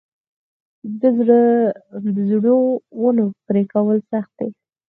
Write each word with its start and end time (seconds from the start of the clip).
د 1.01 1.03
زړو 2.29 2.57
ونو 3.01 3.25
پرې 3.45 3.63
کول 3.73 3.97
سخت 4.11 4.31
دي؟ 4.39 4.49